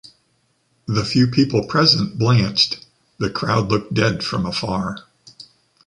[0.87, 2.83] The few people present blanched,
[3.19, 5.03] the crowd looked dead from afar.